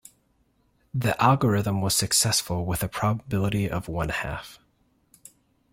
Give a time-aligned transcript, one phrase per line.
[0.95, 4.57] The algorithm was successful with a probability of one half.